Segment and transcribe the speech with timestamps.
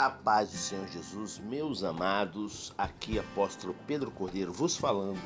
[0.00, 5.20] A paz do Senhor Jesus, meus amados, aqui apóstolo Pedro Cordeiro vos falando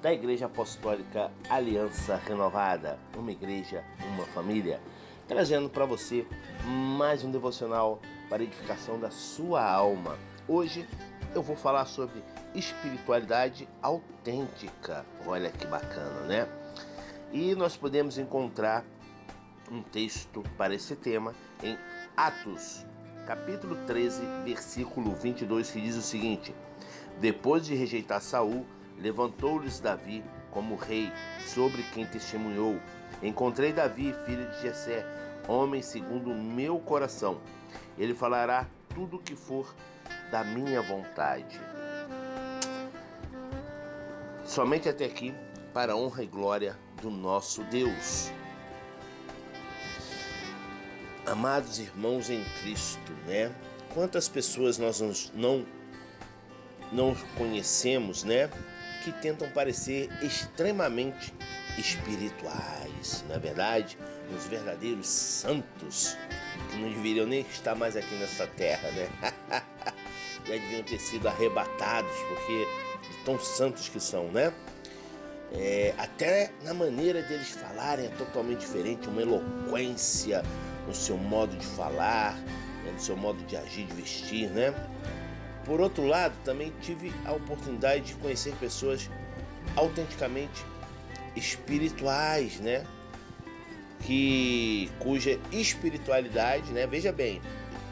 [0.00, 3.84] da Igreja Apostólica Aliança Renovada, uma igreja,
[4.14, 4.80] uma família,
[5.28, 6.26] trazendo para você
[6.64, 8.00] mais um devocional
[8.30, 10.16] para edificação da sua alma.
[10.48, 10.88] Hoje
[11.34, 15.04] eu vou falar sobre espiritualidade autêntica.
[15.26, 16.48] Olha que bacana, né?
[17.30, 18.86] E nós podemos encontrar
[19.70, 21.76] um texto para esse tema em
[22.16, 22.86] Atos
[23.26, 26.54] capítulo 13, versículo 22, que diz o seguinte:
[27.20, 28.66] Depois de rejeitar Saul,
[28.98, 31.10] levantou-lhes Davi como rei,
[31.46, 32.78] sobre quem testemunhou:
[33.22, 35.04] Encontrei Davi, filho de Jessé,
[35.48, 37.40] homem segundo o meu coração.
[37.98, 39.74] Ele falará tudo o que for
[40.30, 41.60] da minha vontade.
[44.44, 45.34] Somente até aqui,
[45.72, 48.30] para a honra e glória do nosso Deus.
[51.26, 53.50] Amados irmãos em Cristo, né?
[53.94, 55.00] Quantas pessoas nós
[55.32, 55.64] não
[56.92, 58.50] não conhecemos, né?
[59.02, 61.32] Que tentam parecer extremamente
[61.78, 63.98] espirituais, na é verdade,
[64.36, 66.14] os verdadeiros santos
[66.70, 69.08] que não deveriam nem estar mais aqui nessa terra, né?
[70.46, 72.66] Já deviam ter sido arrebatados porque
[73.08, 74.52] de tão santos que são, né?
[75.52, 80.42] É, até na maneira deles falarem é totalmente diferente, uma eloquência,
[80.86, 82.34] no seu modo de falar,
[82.84, 84.74] né, no seu modo de agir, de vestir, né?
[85.64, 89.08] Por outro lado, também tive a oportunidade de conhecer pessoas
[89.74, 90.64] autenticamente
[91.34, 92.84] espirituais, né?
[94.00, 96.86] Que cuja espiritualidade, né?
[96.86, 97.40] Veja bem,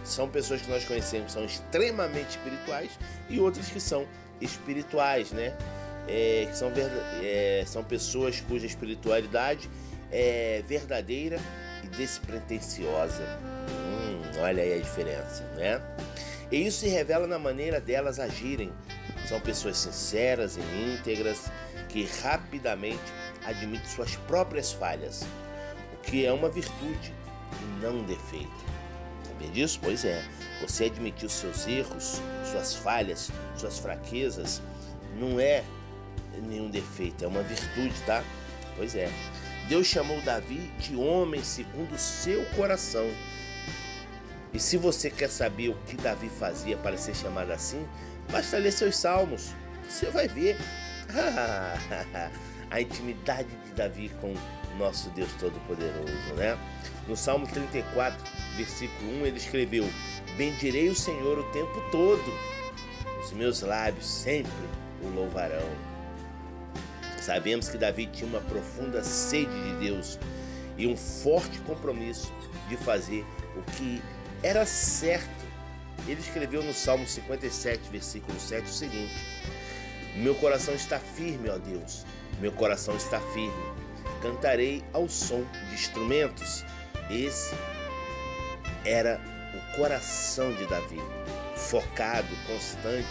[0.05, 2.91] são pessoas que nós conhecemos que são extremamente espirituais
[3.31, 4.07] e outras que são
[4.41, 5.57] espirituais, né?
[6.09, 6.71] É, que são,
[7.23, 9.71] é, são pessoas cuja espiritualidade
[10.11, 11.41] é verdadeira
[11.97, 13.23] despretensiosa.
[13.69, 15.81] Hum, olha aí a diferença, né?
[16.51, 18.73] E isso se revela na maneira delas agirem.
[19.27, 21.51] São pessoas sinceras e íntegras
[21.89, 23.01] que rapidamente
[23.45, 25.25] admitem suas próprias falhas,
[25.95, 27.15] o que é uma virtude
[27.61, 28.65] e não um defeito.
[29.25, 29.79] Sabia disso?
[29.83, 30.23] Pois é.
[30.61, 32.21] Você admitir os seus erros,
[32.51, 34.63] suas falhas, suas fraquezas,
[35.19, 35.65] não é
[36.41, 38.23] nenhum defeito, é uma virtude, tá?
[38.77, 39.11] Pois é.
[39.69, 43.09] Deus chamou Davi de homem segundo o seu coração.
[44.53, 47.87] E se você quer saber o que Davi fazia para ser chamado assim,
[48.31, 49.55] basta ler seus salmos.
[49.89, 50.59] Você vai ver
[52.71, 54.35] a intimidade de Davi com
[54.79, 56.59] nosso Deus Todo-Poderoso, né?
[57.07, 58.19] No Salmo 34,
[58.57, 59.89] versículo 1, ele escreveu:
[60.37, 62.25] Bendirei o Senhor o tempo todo,
[63.23, 64.53] os meus lábios sempre
[65.03, 65.92] o louvarão.
[67.23, 70.19] Sabemos que Davi tinha uma profunda sede de Deus
[70.77, 72.33] e um forte compromisso
[72.69, 73.25] de fazer
[73.57, 74.03] o que
[74.43, 75.31] era certo.
[76.09, 79.15] Ele escreveu no Salmo 57, versículo 7 o seguinte:
[80.17, 82.05] Meu coração está firme, ó Deus,
[82.41, 83.73] meu coração está firme.
[84.21, 86.65] Cantarei ao som de instrumentos.
[87.09, 87.55] Esse
[88.85, 89.21] era
[89.55, 91.01] o coração de Davi,
[91.55, 93.07] focado, constante,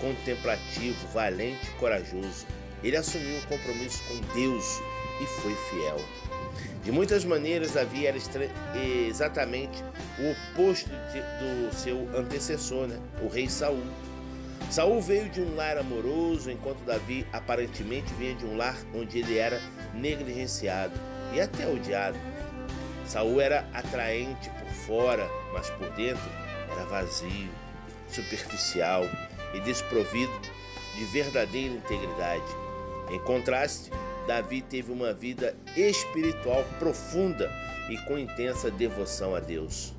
[0.00, 2.46] contemplativo, valente e corajoso
[2.84, 4.80] ele assumiu um compromisso com Deus
[5.20, 6.00] e foi fiel.
[6.84, 8.18] De muitas maneiras, Davi era
[9.08, 9.82] exatamente
[10.18, 13.00] o oposto do seu antecessor, né?
[13.22, 13.82] o rei Saul.
[14.70, 19.38] Saul veio de um lar amoroso, enquanto Davi aparentemente vinha de um lar onde ele
[19.38, 19.60] era
[19.94, 20.92] negligenciado
[21.32, 22.18] e até odiado.
[23.06, 26.30] Saul era atraente por fora, mas por dentro
[26.70, 27.50] era vazio,
[28.08, 29.04] superficial
[29.54, 30.32] e desprovido
[30.96, 32.63] de verdadeira integridade.
[33.10, 33.90] Em contraste,
[34.26, 37.50] Davi teve uma vida espiritual profunda
[37.88, 39.92] e com intensa devoção a Deus.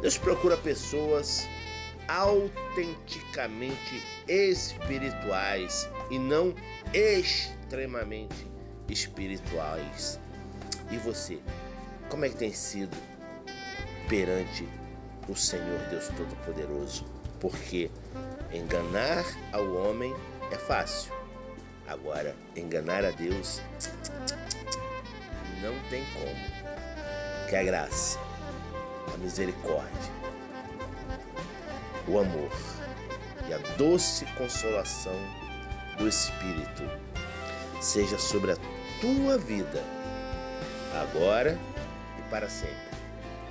[0.00, 1.46] Deus procura pessoas
[2.08, 6.54] autenticamente espirituais e não
[6.92, 8.46] extremamente
[8.88, 10.20] espirituais.
[10.90, 11.38] E você,
[12.10, 12.96] como é que tem sido
[14.08, 14.68] perante
[15.28, 17.06] o Senhor Deus Todo-Poderoso?
[17.40, 17.90] Porque
[18.52, 20.14] enganar ao homem
[20.50, 21.21] é fácil
[21.86, 23.60] Agora, enganar a Deus
[25.60, 27.48] não tem como.
[27.48, 28.18] Que a graça,
[29.12, 30.12] a misericórdia,
[32.08, 32.50] o amor
[33.48, 35.16] e a doce consolação
[35.98, 36.82] do Espírito
[37.80, 38.56] seja sobre a
[39.00, 39.84] tua vida,
[41.02, 41.58] agora
[42.18, 42.92] e para sempre.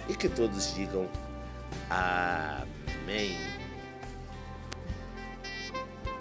[0.09, 1.07] E que todos digam
[1.89, 3.60] Amém.